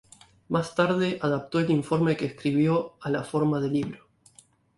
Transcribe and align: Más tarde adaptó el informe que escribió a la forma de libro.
Más 0.49 0.73
tarde 0.73 1.19
adaptó 1.21 1.59
el 1.59 1.69
informe 1.69 2.17
que 2.17 2.25
escribió 2.25 2.95
a 3.01 3.11
la 3.11 3.23
forma 3.23 3.59
de 3.61 3.67
libro. 3.69 4.07